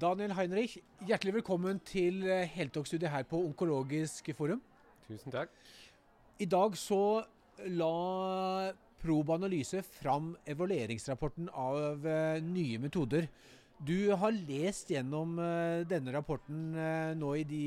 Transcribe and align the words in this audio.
Daniel 0.00 0.32
Heinrich, 0.32 0.78
hjertelig 1.04 1.34
velkommen 1.34 1.80
til 1.84 2.22
eh, 2.24 2.46
heldagsstudiet 2.48 3.10
her 3.12 3.24
på 3.28 3.36
Onkologisk 3.44 4.30
forum. 4.32 4.62
Tusen 5.04 5.34
takk. 5.34 5.50
I 6.40 6.46
dag 6.48 6.76
så 6.80 7.20
la 7.68 8.70
Proba 9.02 9.36
Analyse 9.36 9.82
fram 9.84 10.30
evalueringsrapporten 10.48 11.50
av 11.52 12.06
uh, 12.06 12.40
nye 12.40 12.80
metoder. 12.80 13.28
Du 13.76 14.14
har 14.22 14.32
lest 14.48 14.88
gjennom 14.94 15.36
uh, 15.36 15.84
denne 15.90 16.16
rapporten 16.16 16.72
nå 17.20 17.34
i 17.36 17.44
de 17.44 17.64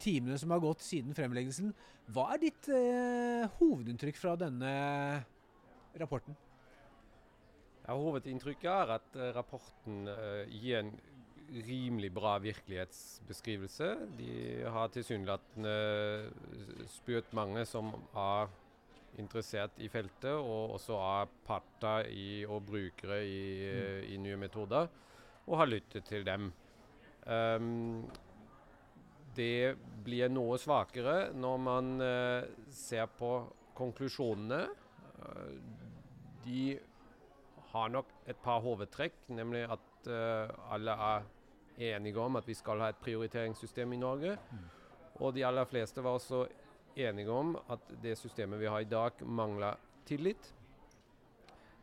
timene 0.00 0.40
som 0.40 0.56
har 0.56 0.64
gått 0.64 0.86
siden 0.86 1.12
fremleggelsen. 1.16 1.74
Hva 2.08 2.30
er 2.38 2.44
ditt 2.46 2.72
hovedinntrykk 3.58 4.16
fra 4.16 4.32
denne 4.40 4.72
rapporten? 6.00 6.38
Ja, 7.84 7.98
hovedinntrykket 8.00 8.72
er 8.72 8.96
at 8.96 9.22
rapporten 9.36 10.06
gir 10.48 10.80
en 10.80 10.94
rimelig 11.50 12.12
bra 12.14 12.36
virkelighetsbeskrivelse. 12.38 13.90
De 14.18 14.32
har 14.70 14.90
tilsynelatende 14.94 15.74
spurt 16.90 17.32
mange 17.36 17.64
som 17.68 17.90
er 18.14 18.50
interessert 19.18 19.78
i 19.82 19.88
feltet, 19.90 20.32
og 20.32 20.76
også 20.76 20.98
er 21.02 21.30
parter 21.46 22.08
i, 22.14 22.44
og 22.46 22.64
brukere 22.68 23.20
i, 23.26 23.44
mm. 23.66 24.10
i, 24.14 24.18
nye 24.22 24.38
metoder, 24.40 24.90
og 25.46 25.56
har 25.58 25.70
lyttet 25.70 26.06
til 26.06 26.26
dem. 26.26 26.50
Um, 27.26 28.06
det 29.36 29.76
blir 30.04 30.30
noe 30.32 30.58
svakere 30.58 31.30
når 31.36 31.58
man 31.62 31.90
uh, 32.02 32.46
ser 32.74 33.10
på 33.18 33.32
konklusjonene. 33.78 34.62
Uh, 35.20 35.58
de 36.46 36.78
har 37.70 37.92
nok 37.92 38.08
et 38.30 38.38
par 38.42 38.62
hovedtrekk, 38.64 39.20
nemlig 39.28 39.66
at 39.70 40.10
uh, 40.10 40.72
alle 40.74 40.96
er 41.10 41.28
enige 41.80 42.20
om 42.20 42.36
at 42.36 42.48
vi 42.48 42.56
skal 42.58 42.82
ha 42.82 42.90
et 42.92 43.00
prioriteringssystem 43.02 43.92
i 43.96 44.00
Norge. 44.00 44.36
Mm. 44.50 44.66
Og 45.20 45.34
de 45.36 45.44
aller 45.46 45.68
fleste 45.68 46.04
var 46.04 46.18
også 46.18 46.44
enige 47.00 47.32
om 47.32 47.54
at 47.70 47.92
det 48.02 48.18
systemet 48.18 48.60
vi 48.60 48.68
har 48.68 48.82
i 48.82 48.90
dag, 48.90 49.22
mangler 49.22 49.78
tillit. 50.08 50.52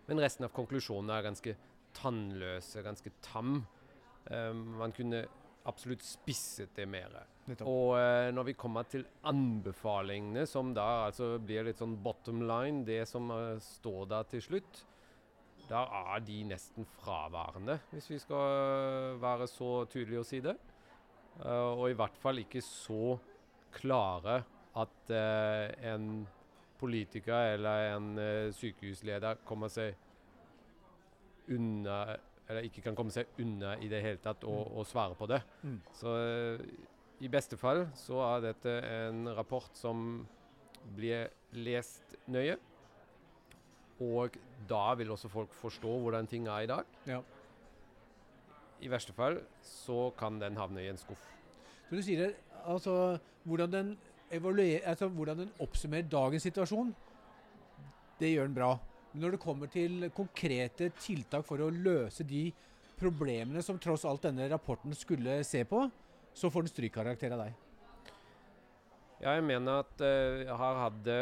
Men 0.07 0.21
resten 0.23 0.47
av 0.47 0.53
konklusjonene 0.55 1.17
er 1.17 1.25
ganske 1.27 1.55
tannløse, 1.97 2.83
ganske 2.85 3.11
tam. 3.25 3.59
Um, 4.29 4.63
man 4.79 4.93
kunne 4.95 5.25
absolutt 5.67 6.03
spisset 6.05 6.75
det 6.75 6.87
mer. 6.87 7.15
Og 7.63 7.95
uh, 7.95 8.29
når 8.35 8.51
vi 8.51 8.57
kommer 8.59 8.87
til 8.87 9.05
anbefalingene, 9.27 10.45
som 10.47 10.73
da 10.75 11.07
altså 11.07 11.35
blir 11.43 11.67
litt 11.67 11.81
sånn 11.81 11.97
bottom 12.03 12.43
line, 12.47 12.85
det 12.87 13.03
som 13.09 13.31
uh, 13.31 13.57
står 13.63 14.07
der 14.13 14.29
til 14.31 14.45
slutt, 14.49 14.83
da 15.69 15.83
er 16.13 16.23
de 16.25 16.41
nesten 16.47 16.87
fraværende, 16.97 17.79
hvis 17.91 18.09
vi 18.09 18.19
skal 18.23 19.17
være 19.21 19.47
så 19.51 19.71
tydelige 19.91 20.23
å 20.23 20.27
si 20.27 20.39
det. 20.43 20.55
Uh, 21.37 21.73
og 21.77 21.91
i 21.91 21.97
hvert 21.97 22.17
fall 22.17 22.41
ikke 22.41 22.63
så 22.65 23.17
klare 23.75 24.39
at 24.77 25.11
uh, 25.13 25.67
en 25.91 26.25
politiker 26.77 27.53
eller 27.55 27.91
en 27.95 28.09
sykehusleder 28.53 29.39
kommer 29.45 29.71
seg 29.73 29.95
unna 31.49 32.17
Eller 32.47 32.67
ikke 32.67 32.83
kan 32.85 32.95
komme 32.95 33.11
seg 33.11 33.31
unna 33.41 33.73
i 33.81 33.89
det 33.89 34.01
hele 34.03 34.21
tatt 34.23 34.45
og, 34.47 34.69
og 34.77 34.85
svare 34.87 35.17
på 35.17 35.25
det. 35.27 35.41
Mm. 35.65 35.79
Så 35.91 36.13
i 37.19 37.31
beste 37.33 37.57
fall 37.57 37.87
så 37.97 38.21
er 38.27 38.45
dette 38.45 38.75
en 38.85 39.25
rapport 39.35 39.73
som 39.75 40.21
blir 40.95 41.27
lest 41.57 42.15
nøye. 42.29 42.55
Og 44.03 44.37
da 44.69 44.83
vil 44.99 45.11
også 45.11 45.29
folk 45.31 45.53
forstå 45.57 45.95
hvordan 46.03 46.27
ting 46.29 46.47
er 46.47 46.65
i 46.65 46.69
dag. 46.69 46.83
Ja. 47.07 47.21
I 48.81 48.91
verste 48.91 49.13
fall 49.17 49.39
så 49.65 50.11
kan 50.17 50.37
den 50.41 50.57
havne 50.59 50.83
i 50.83 50.91
en 50.91 50.99
skuff. 51.01 51.23
Så 51.87 51.97
du 51.97 52.03
sier 52.05 52.35
altså 52.67 53.17
hvordan 53.47 53.71
den, 53.73 53.97
altså, 54.29 55.07
hvordan 55.07 55.45
den 55.45 55.51
oppsummerer 55.63 56.09
dagens 56.11 56.43
situasjon, 56.43 56.93
det 58.19 58.33
gjør 58.33 58.49
den 58.49 58.57
bra. 58.57 58.71
Men 59.13 59.23
når 59.23 59.35
det 59.35 59.39
kommer 59.41 59.71
til 59.71 60.09
konkrete 60.13 60.91
tiltak 60.99 61.45
for 61.47 61.63
å 61.63 61.71
løse 61.73 62.25
de 62.27 62.49
problemene 62.97 63.61
som 63.65 63.79
tross 63.79 64.05
alt 64.05 64.25
denne 64.25 64.49
rapporten 64.51 64.93
skulle 64.97 65.39
se 65.47 65.63
på, 65.69 65.85
så 66.37 66.51
får 66.53 66.65
den 66.65 66.73
strykkarakter 66.73 67.33
av 67.33 67.45
deg. 67.45 67.55
Ja, 69.21 69.33
jeg 69.33 69.45
mener 69.47 69.81
at 69.81 70.03
uh, 70.03 70.57
her 70.59 70.81
hadde 70.83 71.17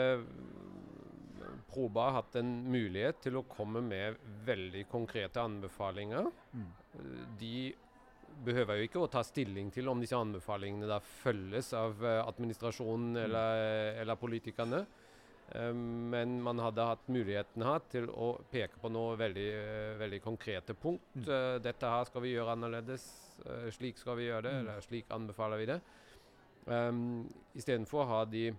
Proba 1.75 2.07
har 2.07 2.21
hatt 2.21 2.37
en 2.39 2.51
mulighet 2.71 3.19
til 3.25 3.39
å 3.39 3.47
komme 3.49 3.81
med 3.83 4.19
veldig 4.47 4.85
konkrete 4.91 5.43
anbefalinger. 5.43 6.29
Mm. 6.55 6.69
De 7.39 7.57
behøver 8.43 8.79
jo 8.79 8.87
ikke 8.89 9.01
å 9.03 9.09
ta 9.11 9.23
stilling 9.25 9.71
til 9.73 9.89
om 9.91 10.01
disse 10.01 10.17
anbefalingene 10.17 10.89
da 10.89 10.99
følges 10.99 11.71
av 11.77 11.99
uh, 12.03 12.21
administrasjonen 12.25 13.15
mm. 13.15 13.23
eller, 13.25 13.65
eller, 14.03 14.19
politikerne. 14.19 14.85
Um, 15.55 16.09
men 16.11 16.39
man 16.43 16.59
hadde 16.63 16.87
hatt 16.89 17.09
muligheten 17.11 17.63
her 17.67 17.83
til 17.91 18.09
å 18.09 18.31
peke 18.51 18.79
på 18.81 18.89
noe 18.91 19.17
veldig, 19.19 19.49
uh, 19.55 19.91
veldig 20.01 20.21
konkrete 20.23 20.75
punkt. 20.79 21.19
Mm. 21.21 21.61
Dette 21.63 21.91
her 21.91 22.09
skal 22.09 22.25
vi 22.25 22.33
gjøre 22.35 22.57
annerledes. 22.57 23.05
slik 23.75 23.99
skal 23.99 24.17
vi 24.19 24.29
gjøre 24.29 24.47
det, 24.47 24.53
mm. 24.55 24.61
eller 24.63 24.87
slik 24.87 25.11
anbefaler 25.15 25.61
vi 25.61 25.69
det. 25.73 25.81
Um, 26.65 27.27
Istedenfor 27.53 28.07
har 28.09 28.25
de 28.25 28.49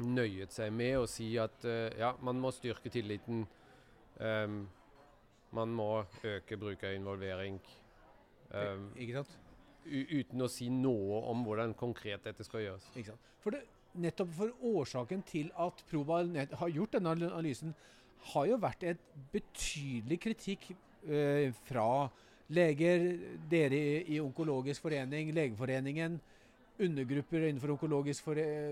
nøyet 0.00 0.54
seg 0.54 0.72
med 0.74 0.96
å 1.02 1.08
si 1.10 1.32
at 1.40 1.66
uh, 1.68 1.88
ja, 1.98 2.12
man 2.24 2.40
må 2.40 2.52
styrke 2.54 2.90
tilliten. 2.92 3.44
Um, 4.18 4.64
man 5.52 5.72
må 5.76 6.04
øke 6.24 6.56
brukerinvolvering. 6.56 7.58
Um, 8.52 8.88
ikke 8.96 9.20
sant? 9.20 9.38
Uten 9.84 10.44
å 10.44 10.48
si 10.48 10.68
noe 10.72 11.22
om 11.28 11.42
hvordan 11.44 11.74
konkret 11.76 12.24
dette 12.24 12.44
skal 12.46 12.64
gjøres. 12.64 12.88
Ikke 12.94 13.12
sant? 13.12 13.30
For 13.42 13.54
det, 13.54 13.64
nettopp 14.00 14.32
for 14.38 14.68
årsaken 14.72 15.24
til 15.28 15.50
at 15.60 15.82
Proba 15.90 16.22
har 16.60 16.72
gjort 16.72 16.96
denne 16.96 17.16
analysen, 17.16 17.74
har 18.32 18.46
jo 18.48 18.58
vært 18.62 18.84
et 18.86 19.06
betydelig 19.32 20.20
kritikk 20.22 20.68
uh, 20.72 21.48
fra 21.66 21.88
leger, 22.52 23.08
dere 23.50 23.78
i, 23.78 23.96
i 24.16 24.20
Onkologisk 24.22 24.84
forening, 24.84 25.32
Legeforeningen, 25.34 26.20
undergrupper 26.86 27.46
innenfor 27.48 27.74
Onkologisk 27.74 28.26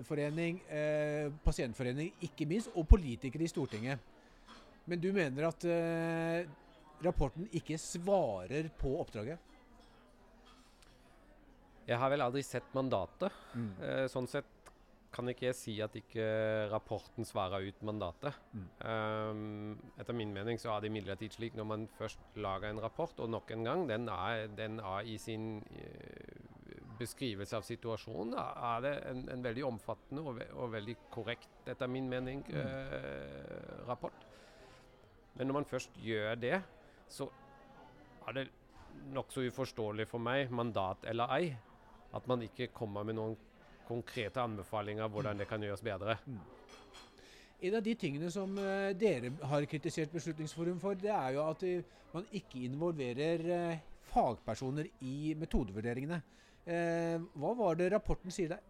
forening, 0.06 0.60
eh, 0.68 1.28
pasientforening 1.44 2.12
ikke 2.26 2.48
minst, 2.48 2.72
og 2.74 2.88
politikere 2.88 3.46
i 3.46 3.50
Stortinget. 3.50 3.98
Men 4.86 5.00
du 5.00 5.12
mener 5.12 5.48
at 5.48 5.64
eh, 5.64 6.48
rapporten 7.04 7.48
ikke 7.52 7.78
svarer 7.78 8.70
på 8.78 8.96
oppdraget? 9.00 9.38
Jeg 11.88 11.98
har 11.98 12.10
vel 12.12 12.22
aldri 12.22 12.42
sett 12.46 12.74
mandatet. 12.76 13.34
Mm. 13.54 13.70
Eh, 13.82 14.06
sånn 14.12 14.28
sett 14.30 14.60
kan 15.10 15.26
ikke 15.30 15.48
jeg 15.48 15.58
si 15.58 15.72
at 15.82 15.94
ikke 15.98 16.24
rapporten 16.70 17.26
svarer 17.26 17.66
ut 17.66 17.80
mandatet. 17.86 18.36
Mm. 18.54 18.66
Um, 18.78 19.72
etter 19.98 20.14
min 20.16 20.34
mening 20.34 20.60
så 20.60 20.70
er 20.74 20.84
det 20.84 20.90
imidlertid 20.92 21.34
slik 21.34 21.56
når 21.58 21.66
man 21.66 21.86
først 21.98 22.22
lager 22.38 22.70
en 22.70 22.82
rapport, 22.82 23.16
og 23.18 23.32
nok 23.32 23.50
en 23.56 23.66
gang, 23.66 23.86
den 23.90 24.06
er, 24.12 24.46
den 24.54 24.78
er 24.78 25.08
i 25.10 25.16
sin 25.18 25.64
uh, 25.74 26.29
beskrivelse 27.00 27.56
av 27.56 27.64
situasjonen 27.66 28.36
er 28.38 28.84
det 28.84 28.92
en, 29.10 29.24
en 29.32 29.44
veldig 29.44 29.64
omfattende 29.66 30.22
og, 30.22 30.36
ve 30.38 30.46
og, 30.52 30.70
veldig 30.74 30.96
korrekt, 31.12 31.50
etter 31.68 31.90
min 31.90 32.08
mening, 32.10 32.44
mm. 32.46 32.58
eh, 32.60 33.86
rapport. 33.88 34.26
Men 35.34 35.48
når 35.48 35.60
man 35.60 35.68
først 35.70 35.96
gjør 36.04 36.36
det, 36.40 36.60
så 37.10 37.28
er 38.28 38.36
det 38.36 38.46
nokså 39.14 39.46
uforståelig 39.48 40.06
for 40.10 40.22
meg, 40.22 40.50
mandat 40.52 41.06
eller 41.08 41.36
ei, 41.38 41.52
at 42.14 42.26
man 42.28 42.42
ikke 42.44 42.70
kommer 42.74 43.06
med 43.06 43.16
noen 43.18 43.36
konkrete 43.88 44.42
anbefalinger 44.42 45.10
hvordan 45.10 45.38
det 45.40 45.48
kan 45.50 45.62
gjøres 45.62 45.82
bedre. 45.82 46.18
Mm. 46.26 46.40
En 47.60 47.76
av 47.76 47.84
de 47.84 47.94
tingene 47.98 48.30
som 48.32 48.52
uh, 48.56 48.90
dere 48.96 49.34
har 49.50 49.66
kritisert 49.68 50.12
Beslutningsforum 50.14 50.78
for, 50.80 50.96
det 50.96 51.10
er 51.12 51.34
jo 51.36 51.42
at 51.44 51.64
uh, 51.66 51.96
man 52.14 52.28
ikke 52.32 52.62
involverer 52.64 53.44
uh, 53.50 53.82
fagpersoner 54.10 54.88
i 55.06 55.34
metodevurderingene. 55.38 56.20
Eh, 56.70 57.16
hva 57.40 57.54
var 57.58 57.78
det 57.78 57.88
rapporten 57.90 58.30
sier 58.34 58.52
der? 58.52 58.66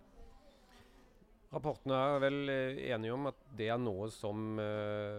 Rapporten 1.50 1.92
er 1.92 2.20
vel 2.22 2.38
eh, 2.48 2.78
enige 2.94 3.12
om 3.12 3.26
at 3.28 3.40
det 3.58 3.66
er 3.74 3.80
noe 3.82 4.06
som, 4.14 4.54
uh, 4.62 5.18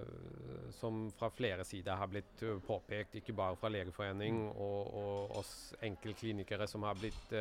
som 0.74 1.04
fra 1.20 1.28
flere 1.36 1.66
sider 1.68 2.00
har 2.00 2.08
blitt 2.10 2.42
påpekt, 2.66 3.18
ikke 3.20 3.36
bare 3.38 3.60
fra 3.60 3.70
Legeforening 3.70 4.40
og, 4.50 4.94
og, 5.02 5.36
oss 5.42 5.52
enkeltklinikere 5.84 6.70
som 6.72 6.88
har 6.88 6.96
blitt 6.98 7.36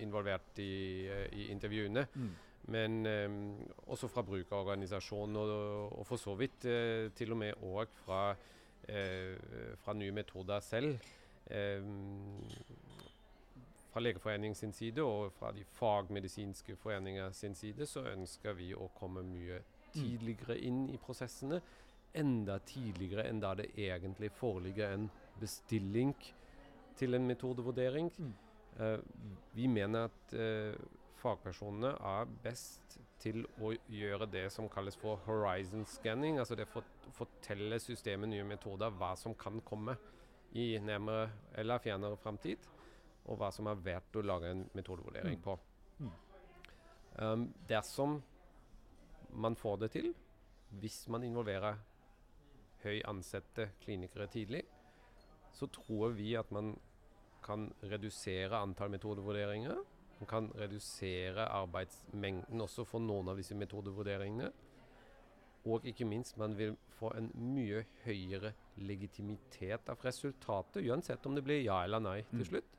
involvert 0.00 0.62
i, 0.62 1.08
i 1.34 1.50
intervjuene. 1.50 2.06
Mm. 2.14 2.30
Men 2.70 2.98
også 3.90 4.06
fra 4.12 4.22
brukerorganisasjonen, 4.22 5.36
og, 5.40 5.52
og, 5.98 6.04
for 6.06 6.22
så 6.22 6.36
vidt 6.38 6.68
til 7.18 7.34
og 7.34 7.40
med 7.40 7.64
òg 7.66 7.90
fra, 8.04 8.22
fra 9.82 9.96
nye 9.98 10.14
metoder 10.14 10.62
selv 10.62 11.00
fra 13.90 14.00
Legeforeningen 14.00 14.54
sin 14.54 14.72
side 14.72 15.02
og 15.02 15.32
fra 15.38 15.52
de 15.52 15.64
fagmedisinske 15.76 16.76
foreninger 16.78 17.32
sin 17.32 17.54
side 17.54 17.86
så 17.86 18.04
ønsker 18.12 18.54
vi 18.58 18.72
å 18.74 18.90
komme 18.94 19.22
mye 19.26 19.62
tidligere 19.94 20.58
inn 20.66 20.84
i 20.90 20.98
prosessene. 21.02 21.60
Enda 22.14 22.58
tidligere 22.66 23.26
enn 23.30 23.42
da 23.42 23.54
det 23.58 23.70
egentlig 23.78 24.30
foreligger 24.34 24.94
en 24.94 25.10
bestilling 25.40 26.14
til 26.98 27.14
en 27.14 27.26
metodevurdering. 27.26 28.10
Mm. 28.18 28.32
Uh, 28.80 28.98
vi 29.54 29.66
mener 29.66 30.08
at 30.08 30.34
uh, 30.34 30.74
fagpersonene 31.20 31.94
er 32.12 32.34
best 32.44 32.98
til 33.20 33.42
å 33.60 33.72
gjøre 33.92 34.28
det 34.30 34.46
som 34.54 34.68
kalles 34.72 34.96
for 34.98 35.20
horizon 35.26 35.84
scanning. 35.88 36.38
Altså 36.40 36.56
det 36.58 36.68
å 36.70 36.82
fortelle 37.16 37.80
systemet 37.82 38.32
nye 38.32 38.46
metoder 38.46 38.94
hva 38.96 39.12
som 39.18 39.34
kan 39.38 39.60
komme 39.66 39.96
i 40.56 40.72
nærmere 40.82 41.28
eller 41.60 41.82
fjernere 41.82 42.18
framtid, 42.18 42.58
og 43.26 43.38
hva 43.38 43.50
som 43.52 43.66
er 43.66 43.74
verdt 43.84 44.16
å 44.16 44.22
lage 44.24 44.50
en 44.50 44.64
metodevurdering 44.74 45.36
Mm. 45.38 45.42
på. 45.42 45.58
Mm. 46.00 46.10
Um, 47.18 47.54
dersom 47.68 48.22
man 49.32 49.54
får 49.56 49.76
det 49.80 49.90
til, 49.92 50.14
hvis 50.80 51.08
man 51.08 51.22
involverer 51.24 51.76
høy 52.84 53.00
ansatte 53.04 53.70
klinikere 53.84 54.26
tidlig, 54.26 54.62
så 55.52 55.66
tror 55.66 56.12
vi 56.16 56.34
at 56.36 56.50
man 56.52 56.76
kan 57.42 57.72
redusere 57.82 58.56
antall 58.56 58.90
metodevurderinger. 58.90 59.76
Man 60.20 60.26
kan 60.28 60.50
redusere 60.54 61.46
arbeidsmengden 61.48 62.60
også 62.60 62.84
for 62.86 63.00
noen 63.00 63.28
av 63.28 63.36
disse 63.36 63.54
metodevurderingene. 63.54 64.50
Og 65.66 65.84
ikke 65.84 66.04
minst, 66.08 66.36
man 66.38 66.54
vil 66.56 66.76
få 66.98 67.10
en 67.16 67.30
mye 67.34 67.84
høyere 68.04 68.52
legitimitet 68.76 69.88
av 69.92 69.98
resultatet, 70.04 70.84
uansett 70.88 71.26
om 71.26 71.34
det 71.34 71.44
blir 71.44 71.62
ja 71.64 71.82
eller 71.84 72.00
nei 72.00 72.22
til 72.22 72.38
Mm. 72.38 72.44
slutt. 72.44 72.76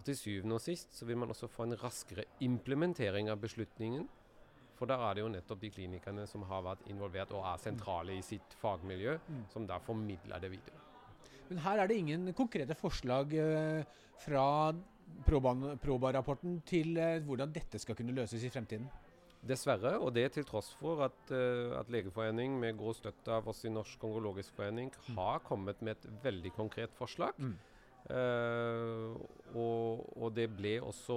Og 0.00 0.06
til 0.08 0.16
syvende 0.16 0.56
og 0.56 0.62
sist 0.64 0.94
så 0.96 1.04
vil 1.04 1.18
man 1.20 1.28
også 1.28 1.46
få 1.52 1.66
en 1.68 1.76
raskere 1.76 2.24
implementering 2.40 3.28
av 3.28 3.36
beslutningen. 3.42 4.06
For 4.80 4.88
der 4.88 4.96
er 5.04 5.14
det 5.18 5.20
jo 5.26 5.28
nettopp 5.28 5.60
de 5.60 5.68
klinikerne 5.74 6.24
som 6.26 6.42
har 6.48 6.62
vært 6.64 6.86
involvert 6.88 7.34
og 7.36 7.44
er 7.44 7.58
sentrale 7.60 8.14
i 8.16 8.22
sitt 8.24 8.54
fagmiljø, 8.62 9.18
Mm. 9.28 9.42
som 9.52 9.66
da 9.68 9.76
formidler 9.78 10.40
det 10.40 10.50
videre. 10.54 10.80
Men 11.50 11.58
her 11.58 11.78
er 11.82 11.86
det 11.88 11.96
ingen 11.98 12.32
konkrete 12.32 12.74
forslag 12.74 13.34
eh, 13.34 13.84
fra 14.24 14.72
Proba-rapporten 15.28 16.62
til 16.64 16.96
eh, 16.96 17.20
hvordan 17.26 17.52
dette 17.52 17.78
skal 17.82 17.96
kunne 17.98 18.14
løses 18.16 18.42
i 18.46 18.48
fremtiden. 18.48 18.88
Dessverre, 19.46 19.98
og 20.00 20.12
det 20.14 20.32
til 20.32 20.44
tross 20.44 20.70
for 20.80 21.02
at, 21.04 21.30
eh, 21.32 21.76
at 21.78 21.88
Legeforening 21.92 22.58
med 22.60 22.78
god 22.78 22.94
støtte 22.94 23.28
av 23.32 23.48
oss 23.48 23.64
i 23.64 23.68
Norsk 23.72 23.98
kongologisk 24.00 24.54
forening 24.56 24.90
Mm. 25.08 25.16
har 25.16 25.40
kommet 25.40 25.82
med 25.82 25.96
et 25.96 26.22
veldig 26.22 26.52
konkret 26.56 26.90
forslag. 26.96 27.32
Mm. 27.38 27.58
Eh, 28.10 29.16
og, 30.30 30.36
det 30.38 30.48
ble 30.54 30.76
også 30.84 31.16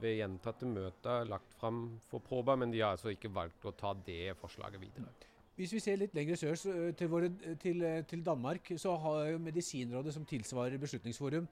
ved 0.00 0.18
gjentatte 0.22 0.68
møter 0.68 1.28
lagt 1.28 1.54
fram 1.60 1.98
for 2.08 2.24
Proba, 2.24 2.56
men 2.56 2.72
de 2.72 2.80
har 2.80 2.96
altså 2.96 3.12
ikke 3.12 3.32
valgt 3.32 3.66
å 3.68 3.74
ta 3.76 3.92
det 4.06 4.34
forslaget 4.40 4.80
videre. 4.80 5.12
Hvis 5.58 5.72
vi 5.74 5.82
ser 5.82 5.98
litt 5.98 6.14
lenger 6.14 6.38
sør, 6.38 6.54
eh, 6.70 6.92
til, 6.94 7.08
våre, 7.10 7.28
til, 7.58 7.82
eh, 7.82 8.04
til 8.06 8.22
Danmark, 8.24 8.70
så 8.78 8.94
har 8.96 9.32
jo 9.32 9.40
Medisinrådet, 9.42 10.14
som 10.14 10.24
tilsvarer 10.24 10.78
Beslutningsforum, 10.78 11.48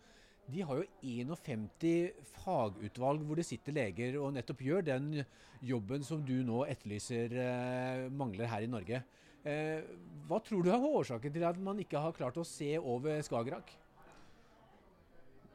de 0.46 0.62
har 0.62 0.78
jo 0.78 0.84
51 1.02 2.12
fagutvalg 2.44 3.24
hvor 3.26 3.34
det 3.34 3.48
sitter 3.48 3.74
leger 3.74 4.20
og 4.20 4.36
nettopp 4.36 4.60
gjør 4.62 4.84
den 4.86 5.24
jobben 5.60 6.04
som 6.06 6.22
du 6.22 6.36
nå 6.46 6.62
etterlyser 6.70 7.34
eh, 7.34 8.04
mangler 8.14 8.46
her 8.46 8.62
i 8.62 8.70
Norge. 8.70 9.02
Hva 10.26 10.40
tror 10.42 10.64
du 10.64 10.72
er 10.74 10.82
årsaken 10.82 11.30
til 11.30 11.44
at 11.46 11.58
man 11.62 11.78
ikke 11.78 12.00
har 12.02 12.14
klart 12.14 12.38
å 12.38 12.42
se 12.42 12.72
over 12.78 13.20
Skagerrak? 13.22 13.68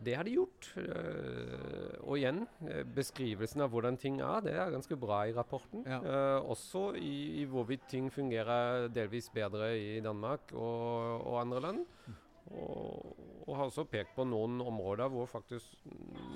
Det 0.02 0.16
har 0.18 0.26
de 0.26 0.34
gjort. 0.34 0.72
eh, 0.82 1.98
og 2.02 2.18
igjen, 2.18 2.48
eh, 2.68 2.82
beskrivelsen 2.84 3.62
av 3.62 3.70
hvordan 3.70 3.98
ting 3.98 4.20
er, 4.22 4.42
det 4.42 4.56
er 4.58 4.74
ganske 4.74 4.98
bra 4.98 5.28
i 5.28 5.34
rapporten. 5.34 5.86
Ja. 5.86 6.00
Eh, 6.02 6.40
også 6.42 6.96
i, 6.98 7.42
i 7.42 7.46
hvorvidt 7.46 7.88
ting 7.90 8.10
fungerer 8.12 8.90
delvis 8.90 9.30
bedre 9.30 9.78
i 9.78 10.00
Danmark 10.02 10.54
og, 10.54 11.22
og 11.28 11.42
andre 11.42 11.62
land. 11.62 11.86
Og, 12.52 13.16
og 13.48 13.56
har 13.56 13.70
også 13.70 13.86
pekt 13.88 14.16
på 14.16 14.26
noen 14.28 14.60
områder 14.66 15.12
hvor 15.12 15.30
faktisk 15.30 15.86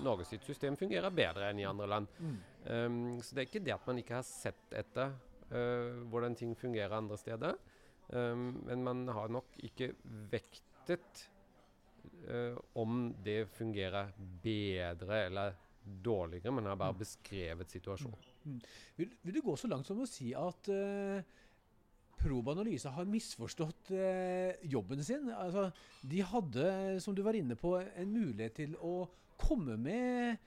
Norges 0.05 0.29
sitt 0.31 0.45
system 0.47 0.77
fungerer 0.79 1.11
bedre 1.11 1.49
enn 1.49 1.59
i 1.59 1.67
andre 1.67 1.87
land. 1.89 2.07
Mm. 2.19 2.35
Um, 2.65 2.99
så 3.21 3.35
det 3.35 3.41
er 3.41 3.49
ikke 3.49 3.63
det 3.65 3.73
at 3.75 3.87
man 3.89 3.99
ikke 3.99 4.19
har 4.19 4.27
sett 4.27 4.75
etter 4.77 5.11
uh, 5.51 6.05
hvordan 6.11 6.37
ting 6.37 6.53
fungerer 6.57 6.95
andre 6.95 7.17
steder. 7.19 7.57
Um, 8.13 8.61
men 8.67 8.85
man 8.85 9.07
har 9.11 9.33
nok 9.33 9.57
ikke 9.65 9.91
vektet 10.31 11.25
eh, 12.27 12.57
om 12.73 13.13
det 13.23 13.45
fungerer 13.55 14.11
bedre 14.43 15.23
eller 15.25 15.55
dårligere. 15.85 16.51
men 16.51 16.65
har 16.65 16.75
bare 16.75 16.93
Mm. 16.93 16.99
beskrevet 16.99 17.69
situasjonen. 17.69 18.61
Vil, 18.97 19.09
vil 19.23 19.33
du 19.33 19.41
gå 19.41 19.55
så 19.57 19.67
langt 19.67 19.85
som 19.85 19.99
å 20.01 20.05
si 20.09 20.33
at 20.33 20.69
uh, 20.69 21.21
Proba 22.17 22.51
Analyse 22.55 22.89
har 22.89 23.05
misforstått 23.05 23.91
eh, 23.91 24.55
jobben 24.63 25.03
sin? 25.03 25.29
Altså, 25.29 25.71
de 26.01 26.21
hadde, 26.21 26.99
som 27.01 27.13
du 27.15 27.21
var 27.21 27.33
inne 27.37 27.55
på, 27.55 27.75
en 27.81 28.11
mulighet 28.13 28.55
til 28.55 28.75
å 28.81 29.07
komme 29.37 29.77
med 29.77 30.37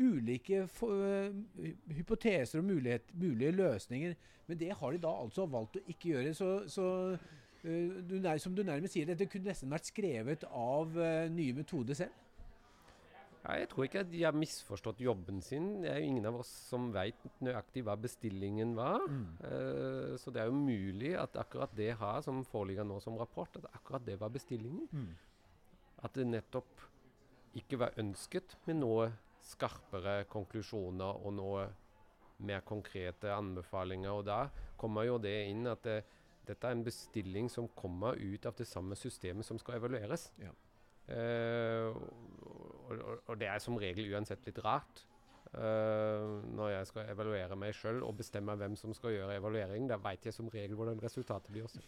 ulike 0.00 0.66
for, 0.68 0.92
uh, 0.96 1.66
hypoteser 1.92 2.58
og 2.62 2.64
mulighet, 2.70 3.10
mulige 3.12 3.52
løsninger, 3.52 4.14
men 4.46 4.58
det 4.58 4.72
har 4.72 4.92
de 4.92 4.98
da 5.02 5.12
altså 5.12 5.44
valgt 5.46 5.76
å 5.76 5.84
ikke 5.88 6.14
gjøre. 6.14 6.34
Så, 6.34 6.48
så 6.72 6.86
eh, 7.12 7.18
du, 7.62 8.16
som 8.40 8.54
du 8.56 8.62
nærmest 8.64 8.96
sier, 8.96 9.08
dette 9.08 9.28
kunne 9.30 9.50
nesten 9.50 9.72
vært 9.72 9.90
skrevet 9.90 10.44
av 10.48 10.96
eh, 10.96 11.28
nye 11.32 11.56
metoder 11.56 11.98
selv. 11.98 12.26
Ja, 13.40 13.54
jeg 13.56 13.70
tror 13.72 13.86
ikke 13.86 14.02
at 14.02 14.10
de 14.12 14.20
har 14.20 14.36
misforstått 14.36 15.00
jobben 15.00 15.40
sin. 15.40 15.80
Det 15.80 15.88
er 15.88 16.02
jo 16.02 16.10
ingen 16.10 16.28
av 16.28 16.42
oss 16.42 16.50
som 16.68 16.90
vet 16.92 17.22
nøyaktig 17.40 17.82
hva 17.86 17.96
bestillingen 17.96 18.74
var. 18.76 19.00
Eh, 19.48 20.16
så 20.20 20.32
det 20.32 20.42
er 20.42 20.50
jo 20.50 20.60
mulig 20.60 21.14
at 21.16 21.38
akkurat 21.40 21.72
det 21.76 21.94
her, 22.00 22.20
som 22.26 22.44
foreligger 22.44 22.84
nå 22.84 23.00
som 23.00 23.16
rapport, 23.20 23.56
at 23.56 23.70
akkurat 23.72 24.04
det 24.04 24.18
var 24.20 24.32
bestillingen. 24.34 24.88
At 26.04 26.16
det 26.16 26.28
nettopp 26.28 26.84
ikke 27.56 27.80
var 27.80 27.96
ønsket 27.98 28.56
med 28.68 28.80
noe 28.82 29.10
skarpere 29.42 30.24
konklusjoner 30.30 31.24
og 31.24 31.32
noe 31.34 31.64
mer 32.44 32.60
konkrete 32.64 33.32
anbefalinger. 33.32 34.12
Og 34.12 34.24
da 34.28 34.42
kommer 34.80 35.08
jo 35.08 35.18
det 35.18 35.48
inn 35.48 35.66
at 35.66 35.82
det, 35.84 36.02
dette 36.50 36.66
er 36.66 36.76
en 36.76 36.86
bestilling 36.86 37.50
som 37.52 37.68
kommer 37.78 38.18
ut 38.18 38.46
av 38.46 38.58
det 38.58 38.66
samme 38.68 38.98
systemet 38.98 39.46
som 39.46 39.60
skal 39.60 39.78
evalueres. 39.78 40.30
Ja. 40.42 40.52
Uh, 41.10 41.96
og, 42.86 42.92
og, 42.98 43.14
og 43.32 43.38
det 43.40 43.48
er 43.50 43.62
som 43.62 43.78
regel 43.80 44.12
uansett 44.12 44.44
litt 44.46 44.60
rart. 44.66 45.06
Uh, 45.50 46.44
når 46.54 46.76
jeg 46.76 46.90
skal 46.92 47.08
evaluere 47.10 47.56
meg 47.58 47.74
sjøl 47.74 48.04
og 48.06 48.14
bestemme 48.20 48.54
hvem 48.58 48.76
som 48.78 48.94
skal 48.94 49.16
gjøre 49.16 49.40
evaluering, 49.40 49.88
da 49.90 49.98
veit 49.98 50.28
jeg 50.28 50.36
som 50.36 50.50
regel 50.52 50.78
hvordan 50.78 51.02
resultatet 51.02 51.50
blir 51.50 51.66
også. 51.66 51.82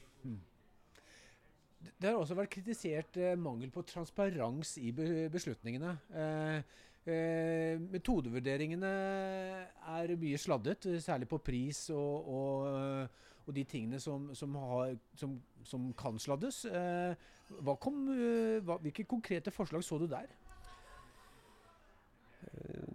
Det 1.82 2.10
har 2.10 2.18
også 2.18 2.36
vært 2.38 2.52
kritisert 2.56 3.18
eh, 3.18 3.38
mangel 3.38 3.70
på 3.74 3.84
transparens 3.86 4.76
i 4.82 4.92
be 4.94 5.26
beslutningene. 5.32 5.94
Eh, 6.14 6.78
eh, 7.10 7.82
metodevurderingene 7.92 8.92
er 9.96 10.14
mye 10.18 10.40
sladdet, 10.40 10.86
særlig 11.02 11.28
på 11.30 11.40
pris 11.42 11.88
og, 11.94 12.28
og, 12.38 12.68
eh, 12.70 13.30
og 13.46 13.54
de 13.56 13.64
tingene 13.68 13.98
som, 14.00 14.30
som, 14.38 14.54
har, 14.54 14.96
som, 15.18 15.36
som 15.66 15.90
kan 15.98 16.18
sladdes. 16.22 16.64
Eh, 16.70 17.14
hva 17.62 17.76
kom, 17.82 18.04
eh, 18.14 18.60
hva, 18.64 18.78
hvilke 18.82 19.04
konkrete 19.08 19.50
forslag 19.54 19.84
så 19.84 19.98
du 19.98 20.06
der? 20.10 20.30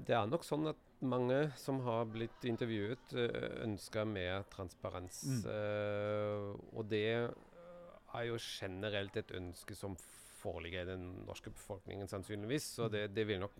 Det 0.07 0.15
er 0.15 0.27
nok 0.29 0.43
sånn 0.45 0.67
at 0.71 0.79
mange 1.07 1.37
som 1.59 1.79
har 1.85 2.07
blitt 2.09 2.45
intervjuet, 2.47 3.13
eh, 3.17 3.49
ønsker 3.65 4.07
mer 4.07 4.45
transparens. 4.51 5.23
Mm. 5.27 5.41
Eh, 5.53 6.77
og 6.77 6.87
det 6.91 7.03
er 7.17 8.23
jo 8.27 8.37
generelt 8.39 9.17
et 9.19 9.33
ønske 9.37 9.75
som 9.75 9.95
foreligger 10.37 10.85
i 10.85 10.91
den 10.93 11.09
norske 11.27 11.51
befolkningen, 11.51 12.07
sannsynligvis. 12.07 12.69
Så 12.77 12.87
det, 12.93 13.07
det 13.15 13.27
vil 13.27 13.41
nok 13.43 13.55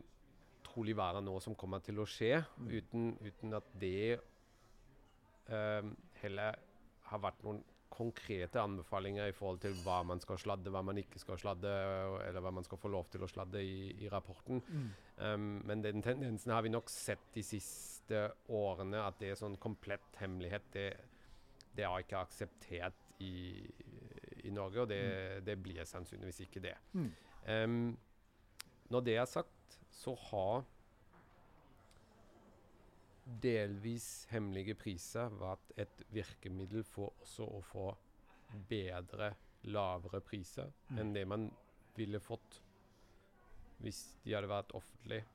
trolig 0.68 0.96
være 0.98 1.24
noe 1.26 1.42
som 1.44 1.56
kommer 1.58 1.84
til 1.84 2.00
å 2.00 2.08
skje, 2.08 2.44
Mm. 2.58 2.68
uten, 2.78 3.18
uten 3.24 3.54
at 3.58 3.68
det 3.80 4.20
eh, 5.48 5.84
heller 6.22 6.58
har 7.12 7.24
vært 7.24 7.44
noen 7.46 7.64
konkrete 7.98 8.60
anbefalinger 8.62 9.32
i 9.32 9.36
forhold 9.36 9.62
til 9.64 9.76
hva 9.82 10.02
man 10.06 10.20
skal 10.22 10.38
sladde, 10.42 10.72
hva 10.74 10.84
man 10.86 11.00
ikke 11.02 11.22
skal 11.22 11.40
sladde, 11.42 11.72
eller 12.28 12.44
hva 12.44 12.52
man 12.54 12.66
skal 12.68 12.80
få 12.82 12.92
lov 12.94 13.08
til 13.14 13.24
å 13.26 13.30
sladde 13.32 13.64
i, 13.64 13.90
i 14.04 14.10
rapporten. 14.12 14.62
Um, 15.18 15.64
men 15.66 15.82
den 15.86 16.04
tendensen 16.06 16.54
har 16.54 16.66
vi 16.66 16.74
nok 16.74 16.92
sett 16.94 17.24
de 17.34 17.44
siste 17.46 18.28
årene, 18.54 19.02
at 19.02 19.18
det 19.22 19.32
er 19.32 19.40
sånn 19.40 19.58
komplett 19.62 20.20
hemmelighet, 20.22 20.68
det, 20.76 20.88
det 21.78 21.88
er 21.88 22.04
ikke 22.04 22.22
akseptert 22.22 23.18
i, 23.24 23.66
i 24.44 24.54
Norge, 24.54 24.84
og 24.84 24.92
det, 24.92 25.02
det 25.48 25.58
blir 25.64 25.88
sannsynligvis 25.88 26.44
ikke 26.46 26.64
det. 26.68 26.76
Mm. 26.94 27.10
Um, 27.48 27.80
når 28.94 29.08
det 29.08 29.18
er 29.18 29.32
sagt, 29.32 29.80
så 29.92 30.14
har 30.30 30.68
delvis 33.44 34.28
hemmelige 34.32 34.76
priser 34.80 35.32
vært 35.40 35.74
et 35.78 36.04
virkemiddel 36.14 36.86
for 36.88 37.14
også 37.22 37.48
å 37.58 37.62
få 37.66 37.88
bedre, 38.70 39.34
lavere 39.68 40.22
priser 40.22 40.72
Mm. 40.90 40.98
enn 41.00 41.14
det 41.14 41.28
man 41.28 41.52
ville 41.96 42.20
fått 42.20 42.62
hvis 43.80 44.16
de 44.24 44.34
hadde 44.34 44.50
vært 44.50 44.72
offentlige. 44.72 45.26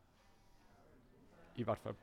I 1.56 1.62
hvert 1.62 1.78
fall 1.78 1.96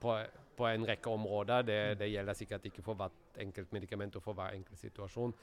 på, 0.00 0.14
på 0.56 0.66
en 0.66 0.86
rekke 0.86 1.10
områder. 1.10 1.62
Det, 1.62 1.98
det 1.98 2.10
gjelder 2.10 2.34
sikkert 2.34 2.64
ikke 2.64 2.82
for 2.82 2.94
hvert 2.94 3.38
enkelt 3.38 3.72
medikament 3.72 4.16
og 4.16 4.22
for 4.22 4.34
hver 4.34 4.56
enkelt 4.56 4.78
situasjon. 4.78 5.34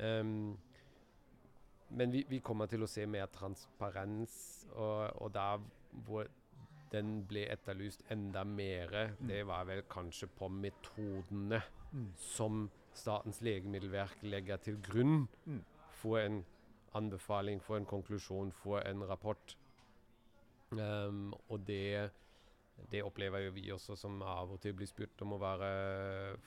Um, 0.00 0.58
men 1.88 2.12
vi, 2.12 2.24
vi, 2.28 2.40
kommer 2.40 2.66
til 2.66 2.82
å 2.82 2.88
se 2.88 3.04
mer 3.06 3.26
transparens, 3.32 4.66
og, 4.72 5.10
og 5.22 5.34
der 5.34 5.58
hvor 6.06 6.28
den 6.92 7.22
ble 7.28 7.46
etterlyst 7.52 8.04
enda 8.12 8.44
mer, 8.44 8.92
mm. 9.18 9.26
det 9.28 9.42
var 9.48 9.66
vel 9.68 9.82
kanskje 9.90 10.28
på 10.38 10.48
metodene 10.52 11.62
mm. 11.92 12.08
som 12.20 12.68
Statens 12.92 13.38
legemiddelverk 13.40 14.20
legger 14.26 14.60
til 14.60 14.76
grunn 14.84 15.22
mm. 15.46 15.60
for 15.96 16.20
en 16.20 16.42
anbefaling, 16.98 17.62
for 17.64 17.78
en 17.80 17.88
konklusjon, 17.88 18.52
for 18.52 18.82
en 18.84 19.04
rapport. 19.08 19.54
Um, 20.72 21.32
og 21.48 21.64
det, 21.68 22.10
det, 22.92 23.02
opplever 23.04 23.46
jo 23.46 23.54
vi 23.56 23.64
også, 23.72 23.96
som 23.96 24.20
av 24.24 24.52
og 24.52 24.60
til 24.60 24.76
blir 24.76 24.88
spurt 24.90 25.24
om 25.24 25.36
å 25.36 25.40
være 25.40 25.72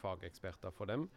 fageksperter 0.01 0.73
for 0.73 0.93
dem. 0.93 1.07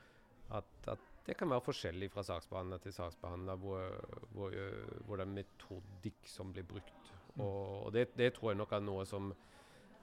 At, 0.57 0.71
at 0.89 1.05
det 1.27 1.37
kan 1.37 1.53
være 1.53 1.67
forskjellig 1.67 2.09
fra 2.13 2.25
saksbehandler 2.25 2.81
til 2.81 2.97
saksbehandler 2.97 3.61
hvor, 3.61 3.85
hvor, 4.33 4.55
hvor 5.05 5.21
det 5.21 5.27
er 5.27 5.35
metodikk 5.35 6.29
som 6.29 6.57
blir 6.57 6.65
brukt. 6.69 7.13
Mm. 7.39 7.45
Og, 7.47 7.93
det, 7.95 8.09
det, 8.19 8.33
tror 8.37 8.53
jeg 8.53 8.59
nok 8.61 8.73
er 8.75 8.83
noe 8.83 9.05
som 9.07 9.31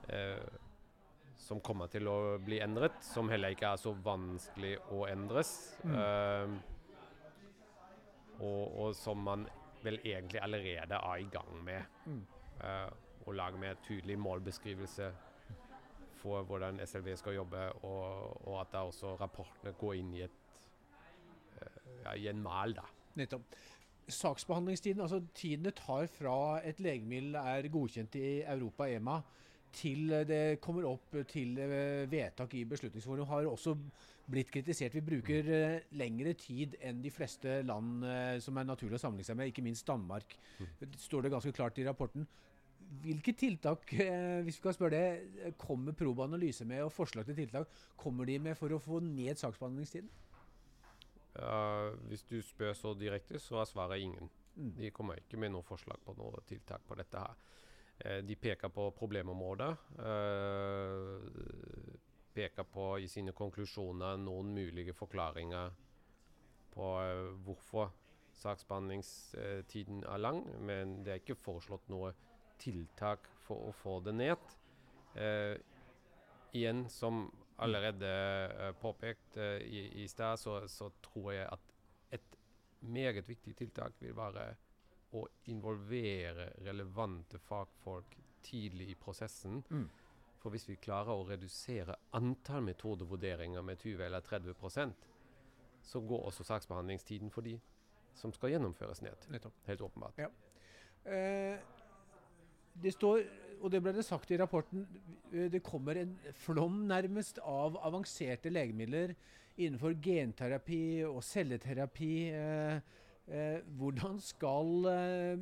eh, 0.07 0.61
som 1.45 1.59
kommer 1.61 1.91
til 1.91 2.07
å 2.09 2.37
bli 2.41 2.61
endret, 2.63 2.95
som 3.03 3.29
heller 3.29 3.53
ikke 3.53 3.73
er 3.73 3.81
så 3.81 3.91
vanskelig 4.05 4.77
å 4.95 5.03
endres. 5.11 5.51
Mm. 5.83 5.95
Eh, 5.99 6.55
og, 8.39 8.63
og, 8.65 8.95
som 8.97 9.21
man 9.23 9.45
vel 9.83 9.99
egentlig 10.01 10.41
allerede 10.41 10.97
er 10.97 11.21
i 11.21 11.27
gang 11.31 11.51
med. 11.63 11.99
Mm. 12.07 12.23
Eh, 12.63 12.89
å 13.25 13.33
lage 13.33 13.61
mer 13.61 13.77
tydelig 13.85 14.17
målbeskrivelse 14.21 15.11
for 16.19 16.45
hvordan 16.47 16.79
SLV 16.85 17.15
skal 17.19 17.37
jobbe, 17.39 17.67
og, 17.85 18.47
og 18.47 18.59
at 18.61 18.73
da 18.73 18.83
også 18.87 19.15
rapportene 19.19 19.75
går 19.77 19.97
inn 19.99 20.11
i, 20.17 20.23
et, 20.25 20.37
uh, 21.59 21.89
ja, 22.03 22.13
i 22.15 22.27
en 22.31 22.41
mal. 22.41 22.73
da. 22.77 22.85
Nettopp. 23.19 23.57
Saksbehandlingstiden, 24.07 25.01
altså 25.01 25.21
tiden 25.33 25.65
det 25.65 25.75
tar 25.79 26.05
fra 26.13 26.61
et 26.65 26.79
legemiddel 26.83 27.35
er 27.41 27.69
godkjent 27.73 28.15
i 28.19 28.27
Europa, 28.43 28.85
EMA, 28.85 29.21
til 29.75 30.11
det 30.27 30.59
kommer 30.63 30.87
opp 30.87 31.15
til 31.27 31.57
eh, 31.59 32.05
vedtak 32.11 32.53
i 32.55 32.63
Beslutningsforum, 32.69 33.27
har 33.27 33.47
også 33.49 33.75
blitt 34.31 34.51
kritisert. 34.53 34.95
Vi 34.95 35.03
bruker 35.05 35.49
uh, 35.51 35.83
lengre 35.99 36.33
tid 36.39 36.77
enn 36.81 37.01
de 37.03 37.11
fleste 37.13 37.59
land 37.67 38.05
uh, 38.05 38.37
som 38.41 38.57
er 38.57 38.65
naturlig 38.65 38.97
å 38.97 39.03
sammenligne 39.03 39.27
seg 39.27 39.37
med, 39.37 39.51
ikke 39.51 39.65
minst 39.65 39.85
Danmark. 39.87 40.37
Det 40.79 40.89
står 41.01 41.25
det 41.25 41.33
ganske 41.35 41.53
klart 41.53 41.77
i 41.81 41.85
rapporten. 41.85 42.25
Hvilke 43.01 43.33
tiltak 43.33 43.89
hvis 44.45 44.59
vi 44.59 44.63
kan 44.63 44.75
spørre 44.75 44.97
det, 44.97 45.53
kommer 45.57 45.95
Proba 45.97 46.27
Analyse 46.27 46.67
med, 46.69 46.83
og 46.85 46.93
forslag 46.93 47.25
til 47.25 47.37
tiltak 47.39 47.71
kommer 47.97 48.29
de 48.29 48.37
med 48.39 48.57
for 48.59 48.73
å 48.73 48.81
få 48.81 48.99
ned 49.01 49.41
saksbehandlingstiden? 49.41 50.11
Hvis 52.07 52.23
du 52.29 52.41
spør 52.41 52.73
så 52.73 52.93
direkte, 52.95 53.39
så 53.39 53.59
er 53.61 53.69
svaret 53.69 53.99
ingen. 53.99 54.29
Mm. 54.55 54.71
De 54.77 54.91
kommer 54.91 55.19
ikke 55.19 55.37
med 55.39 55.51
noe 55.51 55.65
forslag 55.67 55.99
på 56.05 56.15
noe 56.15 56.43
tiltak 56.47 56.85
på 56.87 56.95
dette 56.99 57.19
her. 57.19 57.35
Uh, 58.05 58.19
de 58.27 58.35
peker 58.39 58.71
på 58.71 58.89
problemområder. 58.95 59.75
Uh, 59.99 61.19
peker 62.35 62.67
på 62.67 62.87
i 62.99 63.07
sine 63.07 63.31
konklusjoner 63.35 64.17
noen 64.19 64.53
mulige 64.55 64.93
forklaringer 64.95 65.71
på 66.75 66.87
hvorfor 67.45 67.93
saksbehandlingstiden 68.35 70.03
er 70.03 70.19
lang, 70.19 70.41
men 70.59 70.97
det 71.05 71.13
er 71.13 71.21
ikke 71.21 71.37
foreslått 71.39 71.87
noe 71.87 72.11
tiltak 72.59 73.29
for 73.45 73.69
å 73.69 73.71
få 73.79 74.01
det 74.03 74.11
ned. 74.19 74.51
Igjen, 76.51 76.83
som 76.91 77.29
allerede 77.63 78.11
eh, 78.67 78.71
påpekt 78.81 79.37
eh, 79.37 79.63
i, 79.63 80.03
i 80.03 80.07
stad, 80.07 80.39
så, 80.39 80.67
så, 80.67 80.89
tror 81.01 81.31
jeg 81.33 81.47
at 81.51 81.73
et 82.11 82.37
meget 82.79 83.27
viktig 83.27 83.55
tiltak 83.55 83.95
vil 83.99 84.15
være 84.17 84.47
å 85.15 85.25
involvere 85.51 86.49
relevante 86.65 87.39
fagfolk 87.39 88.17
tidlig 88.43 88.89
i 88.91 88.97
prosessen. 88.99 89.61
Mm. 89.69 89.87
For 90.41 90.53
hvis 90.53 90.67
vi 90.69 90.75
klarer 90.77 91.15
å 91.15 91.25
redusere 91.25 91.95
antall 92.17 92.65
metodevurderinger 92.67 93.63
med 93.65 93.79
20 93.81 94.05
eller 94.05 94.25
30% 94.25 95.11
så 95.85 96.01
går 96.01 96.25
også 96.25 96.43
saksbehandlingstiden 96.43 97.31
for 97.31 97.45
de 97.45 97.59
som 98.15 98.33
skal 98.33 98.55
gjennomføres 98.55 99.01
ned. 99.05 99.27
Nettopp. 99.29 99.53
Helt 99.67 99.81
åpenbart. 99.81 100.17
Ja. 100.17 100.29
Eh, 101.11 101.59
det 102.73 102.93
står, 102.93 103.21
og 103.61 103.71
det 103.71 103.81
ble 103.83 103.93
det 103.95 104.05
sagt 104.05 104.31
i 104.31 104.39
rapporten, 104.41 104.85
eh, 105.31 105.47
det 105.51 105.63
kommer 105.63 106.01
en 106.01 106.17
flom 106.45 106.83
nærmest 106.89 107.39
av 107.39 107.79
avanserte 107.85 108.51
legemidler 108.51 109.15
innenfor 109.55 109.95
genterapi 110.03 111.03
og 111.07 111.23
celleterapi. 111.23 112.13
Eh, 112.35 113.01
Eh, 113.27 113.59
hvordan 113.77 114.19
skal 114.19 114.65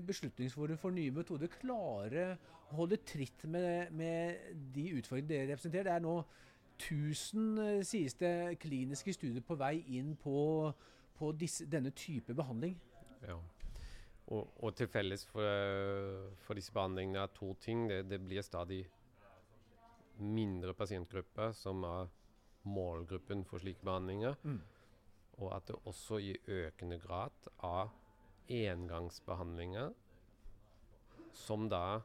Beslutningsforum 0.08 0.78
for 0.78 0.90
nye 0.96 1.12
metoder 1.12 1.50
klare 1.52 2.38
å 2.72 2.78
holde 2.78 2.96
tritt 3.04 3.44
med, 3.44 3.92
med 3.92 4.40
de 4.76 4.86
utfordringene 5.00 5.34
dere 5.34 5.50
representerer? 5.52 5.90
Det 5.90 5.92
er 5.92 6.06
nå 6.06 6.14
1000, 6.78 7.58
eh, 7.60 7.82
sies 7.84 8.16
det, 8.16 8.60
kliniske 8.64 9.14
studier 9.14 9.44
på 9.44 9.58
vei 9.60 9.84
inn 9.98 10.16
på, 10.16 10.72
på 11.20 11.32
disse, 11.36 11.68
denne 11.68 11.92
type 11.92 12.34
behandling. 12.34 12.78
Ja. 13.28 13.36
Og, 14.32 14.52
og 14.64 14.76
til 14.76 14.88
felles 14.88 15.26
for, 15.28 15.44
for, 16.46 16.56
disse 16.56 16.72
behandlingene 16.74 17.26
er 17.26 17.34
to 17.36 17.54
ting. 17.60 17.88
Det, 17.90 18.04
det 18.08 18.22
blir 18.24 18.46
stadig 18.46 18.84
mindre 20.20 20.74
pasientgrupper 20.78 21.52
som 21.58 21.84
er 21.84 22.12
målgruppen 22.64 23.44
for 23.46 23.60
slike 23.60 23.84
behandlinger. 23.84 24.38
Mm 24.44 24.62
og 25.42 25.54
at 25.56 25.68
det 25.68 25.76
også 25.90 26.20
i 26.22 26.34
økende 26.48 27.00
grad 27.02 27.48
av 27.66 27.94
engangsbehandlinger 28.52 29.94
som 31.34 31.70
da 31.72 32.02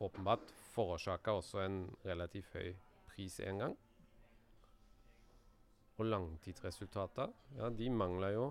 åpenbart 0.00 0.52
forårsaker 0.72 1.40
også 1.40 1.60
en 1.64 1.82
relativt 2.06 2.54
høy 2.54 2.70
pris 3.10 3.40
en 3.44 3.64
gang. 3.64 3.74
Og 5.98 6.06
langtidsresultater, 6.06 7.32
ja, 7.58 7.68
de 7.74 7.90
mangler 7.90 8.36
jo, 8.36 8.44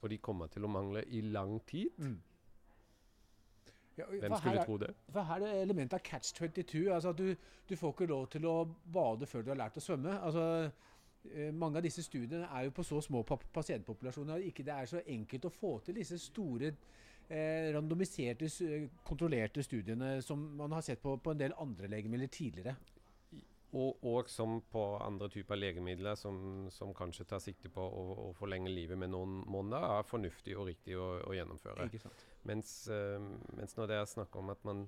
og 0.00 0.10
de 0.10 0.18
kommer 0.18 0.50
til 0.52 0.64
å 0.64 0.72
mangle 0.72 1.04
i 1.04 1.20
lang 1.20 1.58
tid. 1.66 1.88
Mm. 1.98 2.18
Ja, 3.98 4.06
Hvem 4.06 4.34
skulle 4.38 4.64
tro 4.64 4.76
det? 4.78 4.92
For 5.10 5.26
Her 5.26 5.42
er 5.42 5.56
det 5.56 5.62
elementet 5.62 5.98
av 5.98 6.04
catch 6.06 6.34
22. 6.38 6.84
altså 6.94 7.10
at 7.10 7.18
du, 7.18 7.32
du, 7.68 7.76
får 7.76 7.94
ikke 7.96 8.06
lov 8.12 8.28
til 8.30 8.46
å 8.46 8.58
bade 8.94 9.26
før 9.26 9.42
du 9.42 9.50
har 9.50 9.58
lært 9.58 9.80
å 9.80 9.82
svømme. 9.82 10.20
altså 10.22 10.44
Eh, 11.34 11.52
mange 11.52 11.78
av 11.78 11.84
disse 11.84 12.02
studiene 12.02 12.46
er 12.46 12.68
jo 12.68 12.74
på 12.76 12.84
så 12.86 13.00
små 13.04 13.24
pasientpopulasjoner 13.26 14.38
at 14.38 14.46
ikke 14.48 14.64
det 14.64 14.74
er 14.74 14.88
så 14.88 15.02
enkelt 15.02 15.48
å 15.48 15.52
få 15.52 15.72
til 15.84 15.98
disse 15.98 16.18
store 16.22 16.70
eh, 16.70 17.68
randomiserte, 17.74 18.48
kontrollerte 19.04 19.64
studiene 19.66 20.18
som 20.24 20.44
man 20.56 20.76
har 20.76 20.84
sett 20.86 21.02
på, 21.02 21.16
på 21.16 21.34
en 21.34 21.42
del 21.42 21.56
andre 21.60 21.90
legemidler 21.90 22.30
tidligere. 22.32 22.76
Og, 23.76 23.98
og, 24.00 24.30
som 24.32 24.62
på 24.72 24.82
andre 25.04 25.28
typer 25.28 25.58
legemidler 25.58 26.16
som, 26.16 26.68
som 26.72 26.94
kanskje 26.96 27.26
tar 27.28 27.42
sikte 27.44 27.68
på 27.72 27.82
å, 27.84 28.04
å, 28.22 28.28
forlenge 28.38 28.72
livet 28.72 28.96
med 28.96 29.12
noen 29.12 29.42
måneder, 29.44 29.84
er 29.98 30.08
fornuftig 30.08 30.54
og 30.56 30.70
riktig 30.70 30.96
å, 30.96 31.10
å 31.28 31.34
gjennomføre. 31.36 31.90
Mens, 32.48 32.72
uh, 32.88 33.20
mens, 33.58 33.76
når 33.76 33.90
det 33.90 34.00
er 34.00 34.08
snakk 34.08 34.40
om 34.40 34.54
at 34.54 34.64
man 34.64 34.86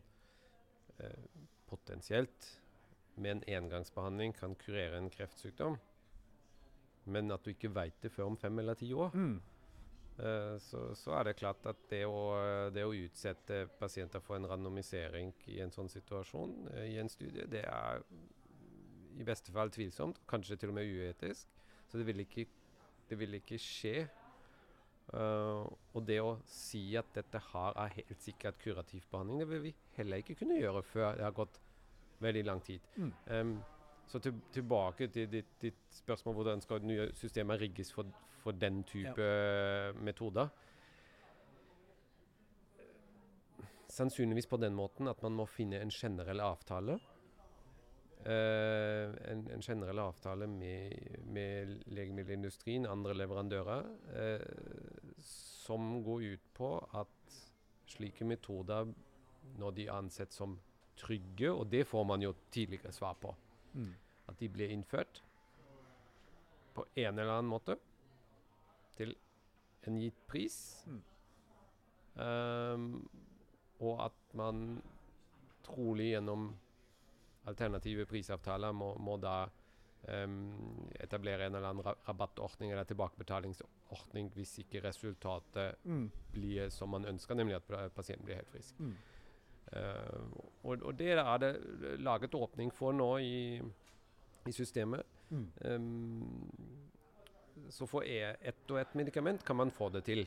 uh, 0.97 1.45
potensielt 1.69 2.49
med 3.21 3.35
en 3.35 3.45
engangsbehandling 3.61 4.33
kan 4.39 4.57
kurere 4.57 4.97
en 4.97 5.13
kreftsykdom, 5.13 5.77
men 7.13 7.37
at 7.37 7.45
du 7.45 7.53
ikke 7.53 7.75
veit 7.75 8.01
det 8.01 8.15
før 8.15 8.33
om 8.33 8.41
fem 8.41 8.65
eller 8.65 8.81
ti 8.81 8.95
år. 8.97 9.13
Mm. 9.13 9.37
Uh, 10.17 10.57
så, 10.57 10.87
så, 10.97 11.19
er 11.19 11.29
det 11.29 11.37
klart 11.37 11.69
at 11.69 11.85
det 11.93 12.07
å, 12.09 12.33
det 12.73 12.89
å, 12.89 12.97
utsette 12.97 13.67
pasienter 13.77 14.25
for 14.25 14.41
en 14.41 14.49
randomisering 14.49 15.37
i 15.53 15.61
en 15.61 15.73
sånn 15.73 15.93
situasjon 15.93 16.63
i 16.89 16.97
en 17.01 17.13
studie, 17.13 17.45
det 17.45 17.67
er 17.69 18.05
i 19.19 19.27
beste 19.27 19.53
fall 19.53 19.73
tvilsomt, 19.75 20.21
kanskje 20.29 20.57
til 20.61 20.73
og 20.73 20.79
med 20.79 20.89
uetisk. 20.91 21.49
Så 21.91 21.99
det 21.99 22.07
vil 22.07 22.23
ikke, 22.23 22.47
det 23.11 23.19
vil 23.19 23.35
ikke 23.41 23.59
skje. 23.59 24.09
Uh, 25.11 25.67
og 25.97 26.05
det 26.07 26.21
å 26.23 26.37
si 26.47 26.85
at 26.95 27.09
dette 27.17 27.41
her 27.49 27.75
er 27.83 27.97
helt 27.97 28.23
sikkert 28.23 28.61
kurativ 28.63 29.09
behandling, 29.11 29.41
det 29.43 29.49
vil 29.51 29.65
vi 29.65 29.73
heller 29.97 30.23
ikke 30.23 30.37
kunne 30.39 30.61
gjøre 30.61 30.85
før 30.87 31.17
det 31.19 31.25
har 31.27 31.35
gått 31.35 31.59
veldig 32.23 32.45
lang 32.47 32.63
tid. 32.63 32.87
Mm. 32.95 33.13
Um, 33.27 33.55
så 34.11 34.19
til, 34.23 34.39
tilbake 34.55 35.09
til 35.11 35.27
ditt, 35.31 35.51
ditt, 35.63 35.83
spørsmål 35.95 36.35
hvordan 36.35 36.63
skal 36.63 36.87
nye 36.87 37.09
systemer 37.19 37.59
rigges 37.59 37.93
for, 37.95 38.07
for 38.43 38.55
den 38.55 38.83
type 38.87 39.27
ja. 39.27 39.93
metoder. 39.99 40.51
Sannsynligvis 43.91 44.47
på 44.47 44.59
den 44.63 44.75
måten 44.75 45.11
at 45.11 45.23
man 45.23 45.35
må 45.39 45.47
finne 45.51 45.83
en 45.83 45.91
generell 45.91 46.43
avtale. 46.43 47.01
Uh, 48.21 49.15
en, 49.31 49.47
en, 49.49 49.63
generell 49.65 49.99
avtale 50.03 50.45
med, 50.47 50.93
med, 51.33 51.71
legemiddelindustrien, 51.89 52.85
andre 52.87 53.15
leverandører, 53.17 53.87
uh, 54.13 55.15
som 55.25 56.03
går 56.05 56.27
ut 56.35 56.51
på 56.57 56.75
at 57.01 57.39
slike 57.89 58.27
metoder, 58.29 58.93
når 59.57 59.73
de 59.77 59.87
er 59.87 59.97
ansett 59.97 60.37
som 60.37 60.59
trygge, 61.01 61.49
og 61.49 61.71
det 61.73 61.87
får 61.89 62.05
man 62.05 62.23
jo 62.23 62.35
tidligere 62.53 62.93
svar 62.93 63.17
på 63.21 63.35
Mm. 63.73 63.95
At 64.27 64.41
de 64.41 64.49
blir 64.49 64.69
innført 64.69 65.23
på 66.75 66.85
en 66.97 67.19
eller 67.19 67.33
annen 67.33 67.51
måte 67.51 67.77
til 68.97 69.15
en 69.87 69.99
gitt 70.01 70.27
pris. 70.27 70.57
Mm. 70.87 71.03
Um, 72.21 73.11
og 73.81 74.05
at 74.05 74.35
man 74.35 74.83
trolig 75.65 76.11
gjennom 76.11 76.51
alternative 77.51 78.07
prisavtaler 78.11 78.73
må, 78.77 78.93
må 79.03 79.17
da 79.21 79.45
um, 80.09 80.89
etablere 81.01 81.47
en 81.47 81.59
eller 81.59 81.71
annen 81.71 81.95
rabattordning 82.07 82.73
eller 82.73 82.89
tilbakebetalingsordning 82.89 84.33
hvis 84.37 84.59
ikke 84.65 84.85
resultatet 84.85 85.85
mm. 85.85 86.07
blir 86.35 86.73
som 86.75 86.93
man 86.95 87.09
ønsker, 87.11 87.39
nemlig 87.39 87.61
at 87.61 87.95
pasienten 87.97 88.29
blir 88.29 88.41
helt 88.41 88.53
frisk. 88.53 88.81
Mm. 88.81 88.97
Uh, 89.71 90.43
og, 90.65 90.83
og, 90.83 90.95
det 90.99 91.13
er 91.15 91.39
det 91.39 91.55
laget 92.03 92.35
åpning 92.35 92.73
for 92.75 92.97
nå 92.97 93.11
i, 93.23 93.61
i 94.49 94.53
systemet. 94.53 95.07
Mm. 95.31 95.47
Um, 95.65 96.81
så 97.71 97.87
for 97.87 98.03
e, 98.03 98.35
ett 98.41 98.71
og 98.71 98.81
ett 98.81 98.95
medikament 98.99 99.45
kan 99.45 99.57
man 99.57 99.71
få 99.71 99.89
det 99.95 100.05
til. 100.09 100.27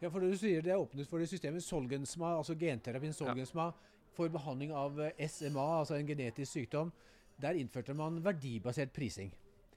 Ja, 0.00 0.08
for 0.08 0.20
det 0.20 0.30
du 0.32 0.38
sier 0.40 0.62
Det 0.64 0.72
er 0.72 0.80
åpnet 0.80 1.08
for 1.08 1.20
det 1.20 1.28
systemet 1.28 1.64
Solgensma, 1.64 2.30
altså 2.38 2.54
genterapien 2.56 3.12
Solgensma, 3.12 3.66
ja. 3.68 3.93
For 4.16 4.32
behandling 4.32 4.72
av 4.74 5.00
eh, 5.02 5.26
SMA, 5.28 5.64
altså 5.80 5.98
en 5.98 6.08
genetisk 6.08 6.52
sykdom. 6.52 6.92
Der 7.40 7.58
innførte 7.58 7.96
man 7.98 8.20
verdibasert 8.24 8.92
prising. 8.94 9.32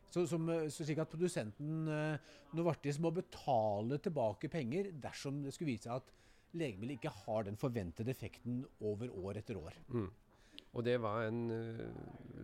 Så, 0.09 0.25
som, 0.29 0.47
eh, 0.53 0.67
så 0.73 0.85
slik 0.85 1.01
at 1.03 1.11
produsenten 1.11 1.89
eh, 1.91 2.37
Novartis 2.57 2.99
må 3.03 3.11
betale 3.15 3.99
tilbake 4.03 4.49
penger 4.51 4.91
dersom 5.03 5.41
det 5.43 5.55
skulle 5.55 5.73
vise 5.73 5.89
seg 5.89 5.99
at 5.99 6.13
legemiddelet 6.57 7.01
ikke 7.01 7.15
har 7.25 7.43
den 7.45 7.59
forventede 7.59 8.13
effekten 8.13 8.63
over 8.79 9.11
år 9.25 9.41
etter 9.41 9.59
år. 9.59 9.75
Mm. 9.91 10.07
Og 10.77 10.85
det 10.85 10.95
var 11.01 11.25
en 11.25 11.41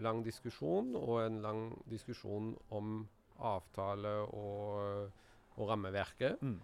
lang 0.02 0.22
diskusjon, 0.26 0.94
og 0.98 1.20
en 1.22 1.42
lang 1.44 1.64
diskusjon 1.90 2.54
om 2.74 3.04
avtale 3.44 4.14
og, 4.34 5.10
og 5.58 5.70
rammeverket. 5.70 6.42
Mm. 6.42 6.60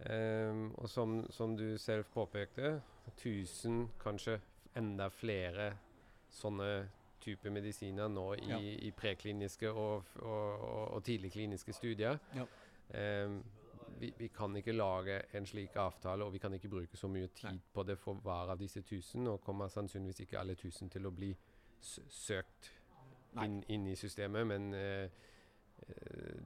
Um, 0.00 0.74
og 0.80 0.88
som, 0.88 1.26
som, 1.30 1.56
du 1.56 1.78
selv 1.78 2.04
påpekte, 2.14 2.80
1000, 3.06 3.88
kanskje 4.00 4.38
enda 4.76 5.08
flere 5.10 5.70
sånne 6.30 6.72
type 7.20 7.50
medisiner 7.52 8.08
nå 8.08 8.26
i, 8.34 8.48
ja. 8.48 8.58
i 8.58 8.90
prekliniske 8.96 9.70
og, 9.70 10.14
og, 10.24 10.66
og 10.96 11.02
tidligkliniske 11.04 11.74
studier. 11.76 12.20
Ja. 12.36 12.46
Um, 13.26 13.40
vi, 14.00 14.12
vi, 14.16 14.28
kan 14.32 14.56
ikke 14.56 14.72
lage 14.72 15.18
en 15.36 15.46
slik 15.46 15.76
avtale, 15.76 16.24
og 16.24 16.32
vi 16.32 16.40
kan 16.40 16.54
ikke 16.56 16.70
bruke 16.72 16.96
så 16.96 17.08
mye 17.08 17.28
tid 17.36 17.50
Nei. 17.50 17.64
på 17.74 17.84
det 17.84 17.98
for 18.00 18.20
hver 18.24 18.54
av 18.54 18.60
disse 18.60 18.82
tusen, 18.86 19.26
og 19.28 19.42
kommer 19.44 19.68
sannsynligvis 19.68 20.24
ikke 20.24 20.38
alle 20.40 20.56
tusen 20.56 20.88
til 20.90 21.06
å 21.06 21.12
bli 21.12 21.34
søkt 21.80 22.70
inn, 23.42 23.60
inn, 23.68 23.86
i 23.90 23.96
systemet. 23.98 24.46
Men 24.48 24.72
uh, 24.72 25.28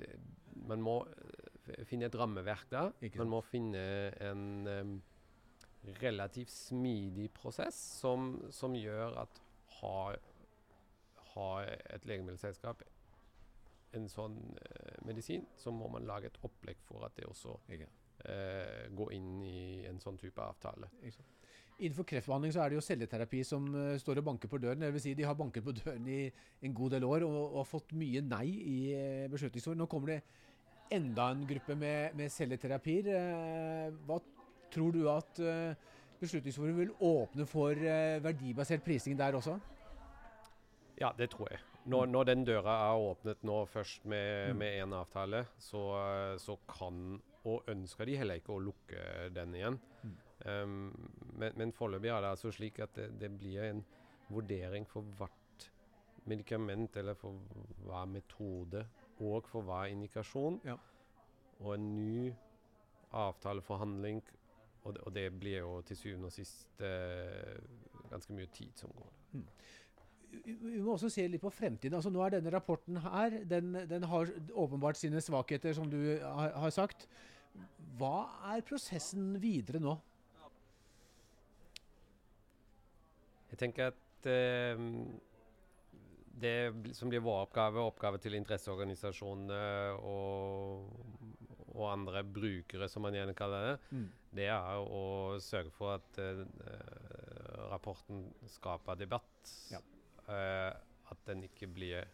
det, 0.00 0.10
man 0.66 0.82
må 0.82 0.98
uh, 1.06 1.84
finne 1.86 2.10
et 2.10 2.18
rammeverk 2.18 2.66
der. 2.72 2.90
Man 3.20 3.30
må 3.30 3.44
finne 3.46 3.84
en 4.24 4.44
um, 4.66 4.96
relativt 6.00 6.52
smidig 6.52 7.30
prosess 7.36 7.76
som, 8.00 8.36
som 8.54 8.76
gjør 8.78 9.18
at 9.24 9.42
har 9.80 10.20
har 11.34 11.70
et 11.94 12.06
legemiddelselskap 12.08 12.82
en 13.94 14.08
sånn 14.10 14.36
eh, 14.58 14.98
medisin, 15.06 15.46
så 15.58 15.72
må 15.74 15.88
man 15.92 16.06
lage 16.08 16.30
et 16.30 16.40
opplegg 16.46 16.80
for 16.86 17.06
at 17.06 17.14
det 17.18 17.28
også 17.28 17.54
eh, 17.70 18.90
går 18.94 19.14
inn 19.14 19.38
i 19.46 19.84
en 19.88 20.00
sånn 20.02 20.18
type 20.20 20.42
avtale. 20.42 20.90
Innenfor 21.74 22.06
kreftbehandling 22.06 22.54
så 22.54 22.62
er 22.62 22.70
det 22.70 22.78
jo 22.78 22.84
celleterapi 22.86 23.40
som 23.46 23.64
uh, 23.74 23.96
står 23.98 24.20
og 24.20 24.26
banker 24.28 24.50
på 24.50 24.60
døren. 24.62 24.84
Det 24.84 24.92
vil 24.94 25.02
si 25.02 25.14
De 25.18 25.24
har 25.26 25.34
banket 25.34 25.64
på 25.66 25.72
døren 25.74 26.04
i 26.06 26.20
en 26.62 26.74
god 26.74 26.94
del 26.94 27.06
år 27.08 27.24
og, 27.26 27.38
og 27.48 27.56
har 27.64 27.66
fått 27.66 27.96
mye 27.98 28.22
nei 28.22 28.44
i 28.46 28.76
uh, 28.94 29.24
beslutningsord. 29.32 29.80
Nå 29.80 29.88
kommer 29.90 30.12
det 30.12 30.20
enda 30.94 31.32
en 31.34 31.42
gruppe 31.48 31.74
med, 31.74 32.14
med 32.14 32.30
celleterapier. 32.30 33.10
Uh, 33.10 33.98
hva 34.06 34.20
tror 34.74 34.94
du 34.94 35.04
at 35.10 35.40
uh, 35.42 35.92
Beslutningsforum 36.20 36.78
vil 36.78 36.92
åpne 37.04 37.44
for 37.46 37.76
verdibasert 38.24 38.84
prising 38.84 39.18
der 39.18 39.34
også? 39.36 39.58
Ja, 41.00 41.10
det 41.18 41.30
tror 41.34 41.50
jeg. 41.50 41.60
Når, 41.90 42.06
når, 42.06 42.24
den 42.24 42.44
døra 42.48 42.76
er 42.86 43.02
åpnet 43.10 43.42
nå 43.44 43.58
først 43.68 44.06
med 44.08 44.54
én 44.64 44.86
mm. 44.86 44.94
avtale, 44.96 45.42
så, 45.60 45.82
så, 46.40 46.56
kan 46.70 47.18
og 47.44 47.66
ønsker 47.68 48.08
de 48.08 48.16
heller 48.16 48.40
ikke 48.40 48.54
å 48.54 48.62
lukke 48.62 49.00
den 49.34 49.56
igjen. 49.58 49.76
Mm. 50.02 50.14
Um, 50.44 51.10
men, 51.36 51.52
men 51.60 51.72
foreløpig 51.76 52.10
er 52.12 52.24
det 52.24 52.30
altså 52.34 52.52
slik 52.52 52.80
at 52.84 52.94
det, 52.96 53.10
det, 53.20 53.30
blir 53.36 53.66
en 53.68 53.82
vurdering 54.32 54.86
for 54.88 55.04
hvert 55.18 55.68
medikament 56.28 56.96
eller 56.96 57.16
for 57.20 57.36
hver 57.84 58.08
metode 58.08 58.86
og 59.20 59.48
for 59.48 59.66
hver 59.68 59.92
indikasjon. 59.92 60.58
Ja. 60.64 60.78
Og 61.60 61.74
en 61.76 61.90
ny 61.98 62.32
avtaleforhandling. 63.14 64.22
Og 64.84 64.94
det, 64.94 65.00
og 65.00 65.14
det 65.16 65.28
blir 65.32 65.62
jo 65.62 65.78
til 65.88 65.96
syvende 65.96 66.28
og 66.28 66.34
sist 66.34 66.80
eh, 66.84 67.56
ganske 68.10 68.36
mye 68.36 68.50
tid 68.52 68.72
som 68.76 68.92
går. 68.92 69.12
Mm 69.32 69.46
vi 70.44 70.80
må 70.82 70.94
også 70.94 71.10
se 71.12 71.26
litt 71.28 71.42
på 71.42 71.52
fremtiden. 71.52 71.96
Altså, 71.98 72.12
nå 72.12 72.22
er 72.24 72.36
denne 72.36 72.52
rapporten 72.54 72.98
her. 73.04 73.38
Den, 73.50 73.74
den 73.90 74.06
har 74.10 74.32
åpenbart 74.52 74.98
sine 74.98 75.22
svakheter, 75.24 75.74
som 75.76 75.90
du 75.90 75.98
har, 76.22 76.54
har, 76.64 76.72
sagt. 76.74 77.06
Hva 77.98 78.26
er 78.54 78.64
prosessen 78.66 79.34
videre 79.42 79.82
nå? 79.82 79.94
Jeg 83.52 83.60
tenker 83.60 83.92
at 83.92 84.28
eh, 84.30 84.80
det 86.42 86.56
som 86.98 87.12
blir 87.12 87.22
vår 87.22 87.44
oppgave, 87.44 87.84
oppgave 87.84 88.18
til 88.22 88.34
interesseorganisasjonene 88.40 89.60
og, 90.00 90.88
og, 91.68 91.84
andre 91.92 92.24
brukere, 92.26 92.90
som 92.90 93.06
man 93.06 93.14
gjerne 93.14 93.36
kaller 93.38 93.68
det, 93.68 93.76
mm. 93.94 94.08
Det 94.34 94.48
er 94.50 94.80
å 94.82 95.36
sørge 95.42 95.72
for 95.74 95.94
at 95.96 96.18
uh, 96.18 96.42
rapporten 97.70 98.26
skaper 98.50 98.98
debatt. 98.98 99.52
Ja. 99.72 99.80
Uh, 100.26 100.72
at 101.12 101.20
den 101.28 101.44
ikke 101.46 101.68
blir 101.70 102.08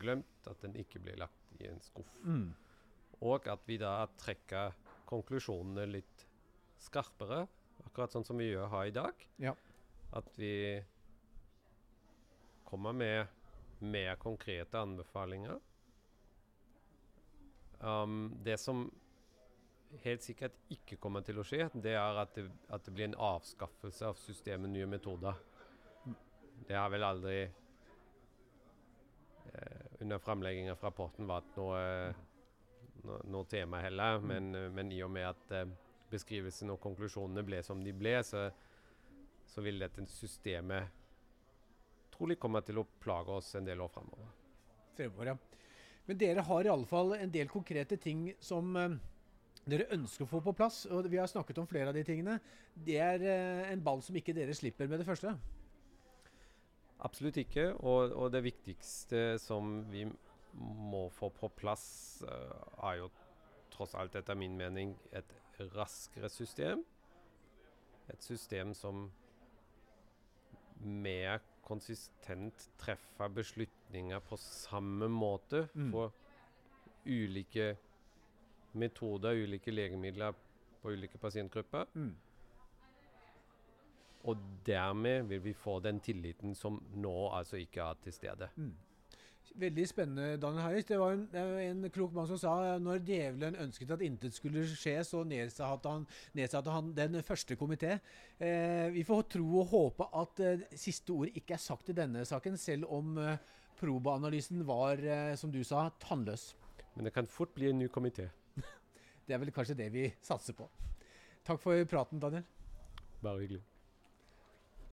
glemt, 0.00 0.48
at 0.48 0.60
den 0.64 0.76
ikke 0.80 1.00
blir 1.04 1.18
lagt 1.20 1.60
i 1.60 1.68
en 1.68 1.80
skuff. 1.84 2.16
Mm. 2.24 2.50
Og 3.24 3.46
at 3.48 3.62
vi 3.68 3.78
da 3.80 3.98
trekker 4.18 4.74
konklusjonene 5.08 5.86
litt 5.88 6.26
skarpere, 6.82 7.44
akkurat 7.86 8.12
sånn 8.12 8.26
som 8.26 8.40
vi 8.40 8.50
gjør 8.50 8.68
her 8.72 8.90
i 8.90 8.94
dag. 8.96 9.26
Ja. 9.42 9.54
At 10.16 10.28
vi 10.40 10.82
kommer 12.66 12.96
med 12.96 13.26
mer 13.86 14.16
konkrete 14.20 14.80
anbefalinger. 14.80 15.60
Um, 17.78 18.32
det 18.42 18.56
som 18.60 18.88
helt 20.02 20.22
sikkert 20.22 20.52
ikke 20.72 20.96
kommer 21.00 21.24
til 21.26 21.38
å 21.40 21.44
skje, 21.46 21.68
det 21.74 21.94
er 21.96 22.20
at 22.20 22.34
det, 22.36 22.44
at 22.72 22.84
det 22.86 22.94
blir 22.94 23.08
en 23.08 23.20
avskaffelse 23.28 24.06
av 24.08 24.18
systemet 24.20 24.70
nye 24.72 24.86
metoder. 24.90 25.34
Det 26.66 26.76
har 26.76 26.90
vel 26.90 27.04
aldri 27.06 27.38
eh, 29.52 29.84
under 30.00 30.18
framlegging 30.18 30.70
av 30.72 30.82
rapporten 30.82 31.28
vært 31.28 31.56
noe, 31.58 31.80
no, 33.04 33.18
noe 33.32 33.44
tema 33.50 33.80
heller. 33.84 34.18
Mm. 34.20 34.26
Men, 34.30 34.74
men, 34.74 34.92
i 34.92 35.02
og 35.04 35.12
med 35.12 35.28
at 35.28 35.52
eh, 35.54 35.68
beskrivelsen 36.10 36.72
og 36.74 36.80
konklusjonene 36.82 37.44
ble 37.46 37.62
som 37.66 37.82
de 37.84 37.92
ble, 37.96 38.16
så, 38.26 38.48
så 39.46 39.64
vil 39.64 39.82
dette 39.82 40.06
systemet 40.10 41.04
trolig 42.16 42.38
komme 42.40 42.62
til 42.64 42.80
å 42.80 42.88
plage 43.02 43.30
oss 43.36 43.54
en 43.58 43.66
del 43.66 43.80
år 43.84 43.92
fremover. 43.92 44.32
Fremover, 44.96 45.34
ja. 45.34 45.36
Men 46.06 46.18
dere 46.18 46.44
har 46.46 46.64
i 46.64 46.70
alle 46.70 46.86
fall 46.86 47.16
en 47.18 47.32
del 47.34 47.48
konkrete 47.50 47.98
ting 48.00 48.28
som 48.40 48.76
eh, 48.78 48.96
dere 49.66 49.88
ønsker 49.96 50.26
å 50.26 50.30
få 50.30 50.40
på 50.44 50.54
plass. 50.56 50.84
og 50.86 51.08
Vi 51.10 51.18
har 51.18 51.30
snakket 51.30 51.58
om 51.58 51.66
flere 51.66 51.90
av 51.90 51.96
de 51.96 52.04
tingene. 52.06 52.38
Det 52.74 52.98
er 53.02 53.22
eh, 53.26 53.72
en 53.72 53.82
ball 53.82 54.02
som 54.04 54.16
ikke 54.16 54.34
dere 54.36 54.54
slipper 54.54 54.88
med 54.90 55.02
det 55.02 55.08
første. 55.08 55.34
Absolutt 57.06 57.40
ikke. 57.42 57.72
Og, 57.82 58.14
og, 58.14 58.30
det 58.32 58.44
viktigste 58.46 59.36
som 59.42 59.82
vi 59.90 60.06
må 60.56 61.06
få 61.12 61.28
på 61.36 61.50
plass, 61.52 62.22
uh, 62.24 62.86
er 62.88 63.02
jo 63.02 63.10
tross 63.74 63.92
alt 63.98 64.14
etter 64.16 64.38
min 64.38 64.54
mening 64.56 64.94
et 65.12 65.34
raskere 65.74 66.30
system. 66.32 66.84
Et 68.08 68.22
system 68.22 68.72
som 68.74 69.10
mer 70.80 71.42
konsistent 71.66 72.68
treffer 72.78 73.32
beslutninger 73.34 74.22
på 74.28 74.38
samme 74.40 75.08
måte 75.10 75.66
mm. 75.74 75.90
for 75.90 76.14
ulike 78.76 79.28
av 79.28 79.34
ulike 79.34 79.70
legemidler 79.70 80.34
på 80.82 80.92
ulike 80.92 81.18
pasientgrupper. 81.18 81.86
Mm. 81.94 82.14
Og 84.26 84.36
dermed 84.66 85.28
vil 85.30 85.42
vi 85.44 85.52
få 85.54 85.78
den 85.80 86.00
tilliten 86.00 86.54
som 86.54 86.80
nå 86.94 87.30
altså 87.30 87.56
ikke 87.56 87.80
er 87.80 88.02
til 88.02 88.12
stede. 88.12 88.48
Mm. 88.56 88.74
Veldig 89.56 89.84
spennende, 89.88 90.36
Daniel 90.36 90.62
Harris. 90.66 90.84
Det 90.84 90.98
var 91.00 91.14
en, 91.14 91.28
en, 91.32 91.90
klok 91.90 92.12
mann 92.12 92.26
som 92.28 92.38
sa 92.38 92.76
når 92.82 92.98
djevelen 93.06 93.56
ønsket 93.64 93.94
at 93.94 94.02
intet 94.04 94.34
skulle 94.36 94.66
skje, 94.68 94.98
så 95.06 95.22
nedsatte 95.24 95.88
han, 95.88 96.04
nedsatte 96.36 96.74
han 96.74 96.90
den 96.96 97.22
første 97.24 97.56
komité. 97.56 97.94
Eh, 98.36 98.90
vi 98.92 99.04
får 99.06 99.22
tro 99.32 99.46
og 99.62 99.70
håpe 99.70 100.10
at 100.20 100.42
eh, 100.44 100.66
siste 100.76 101.14
ord 101.14 101.32
ikke 101.32 101.56
er 101.56 101.62
sagt 101.62 101.88
i 101.88 101.96
denne 101.96 102.26
saken, 102.28 102.58
selv 102.60 102.90
om 102.92 103.16
eh, 103.22 103.38
Proba-analysen 103.76 104.62
var, 104.66 105.00
eh, 105.04 105.34
som 105.36 105.52
du 105.52 105.62
sa, 105.64 105.88
tannløs. 106.00 106.50
Men 106.96 107.08
det 107.08 107.14
kan 107.16 107.28
fort 107.28 107.54
bli 107.54 107.70
en 107.70 107.78
ny 107.78 107.88
komité. 107.92 108.28
Det 109.26 109.34
er 109.34 109.42
vel 109.42 109.50
kanskje 109.54 109.76
det 109.78 109.88
vi 109.94 110.06
satser 110.22 110.54
på. 110.54 110.68
Takk 111.46 111.62
for 111.62 111.82
praten, 111.90 112.20
Daniel. 112.22 112.46
Bare 113.22 113.42
hyggelig. 113.42 113.62